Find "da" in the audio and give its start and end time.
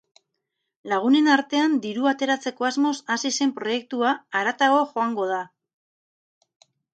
5.35-5.39